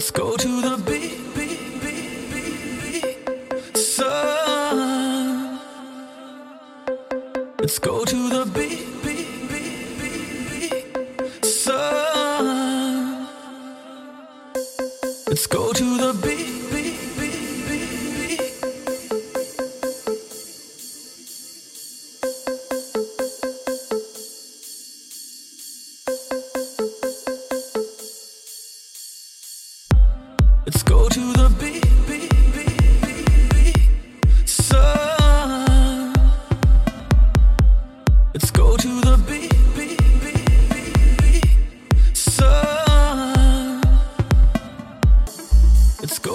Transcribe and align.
Let's 0.00 0.12
go 0.12 0.34
to 0.34 0.62
the. 0.62 0.76
Sun. 3.74 5.60
Let's 7.58 7.78
go 7.78 8.04
to 8.06 8.28
the 8.30 8.46
beat, 8.54 8.86
beat, 9.04 9.28
beat, 9.50 9.98
beat, 10.00 10.94
beat. 11.04 11.44
Sun. 11.44 13.28
Let's 15.28 15.46
go 15.46 15.74
to 15.74 15.79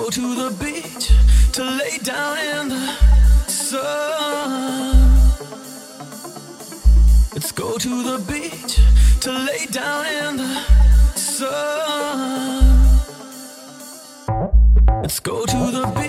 go 0.05 0.11
to 0.11 0.35
the 0.35 0.51
beach 0.63 1.11
to 1.51 1.63
lay 1.63 1.97
down 2.03 2.37
in 2.37 2.69
the 2.69 2.95
sun. 3.47 4.93
Let's 7.34 7.51
go 7.51 7.77
to 7.79 8.03
the 8.03 8.20
beach 8.31 8.79
to 9.21 9.31
lay 9.31 9.65
down 9.71 10.05
in 10.05 10.37
the 10.37 10.62
sun. 11.15 12.62
Let's 15.01 15.20
go 15.20 15.43
to 15.45 15.71
the 15.71 15.85
beat, 15.95 16.04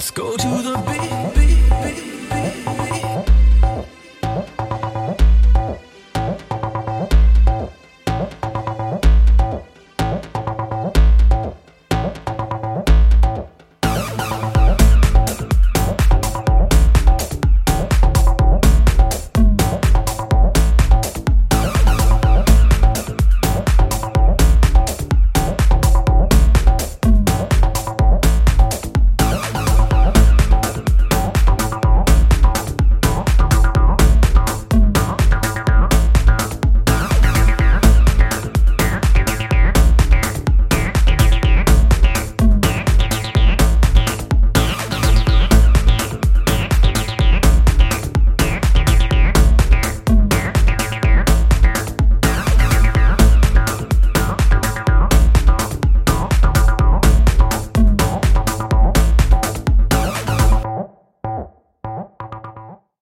Let's 0.00 0.10
go 0.12 0.39